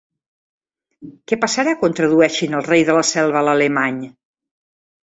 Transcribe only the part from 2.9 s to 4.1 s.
la selva a l'alemany?